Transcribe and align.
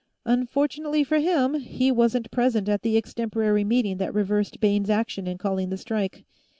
Unfortunately 0.25 1.03
for 1.03 1.19
him, 1.19 1.53
he 1.59 1.91
wasn't 1.91 2.31
present 2.31 2.67
at 2.67 2.81
the 2.81 2.97
extemporary 2.97 3.63
meeting 3.63 3.97
that 3.97 4.15
reversed 4.15 4.59
Bayne's 4.59 4.89
action 4.89 5.27
in 5.27 5.37
calling 5.37 5.69
the 5.69 5.77
strike." 5.77 6.25